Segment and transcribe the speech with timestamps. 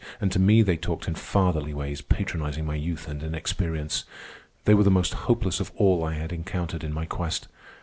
[0.19, 4.03] And to me they talked in fatherly ways, patronizing my youth and inexperience.
[4.65, 7.47] They were the most hopeless of all I had encountered in my quest.